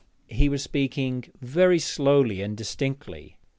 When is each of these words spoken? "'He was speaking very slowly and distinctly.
"'He 0.27 0.49
was 0.49 0.63
speaking 0.63 1.25
very 1.41 1.77
slowly 1.77 2.41
and 2.41 2.57
distinctly. 2.57 3.37